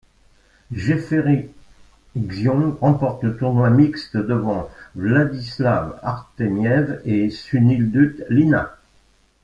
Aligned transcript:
Jeffery 0.71 1.47
Xiong 2.17 2.75
remporte 2.81 3.21
le 3.21 3.37
tournoi 3.37 3.69
mixte 3.69 4.17
devant 4.17 4.67
Vladislav 4.95 5.99
Artemiev 6.01 7.03
et 7.05 7.29
Sunilduth 7.29 8.23
Lyna. 8.31 8.75